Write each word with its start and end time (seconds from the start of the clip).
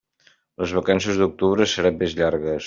Les 0.61 0.73
vacances 0.77 1.19
d'octubre 1.19 1.69
seran 1.75 2.01
més 2.01 2.17
llargues. 2.23 2.59